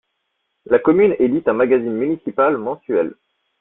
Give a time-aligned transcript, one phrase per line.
[0.65, 3.13] La commune édite un magazine municipal mensuel.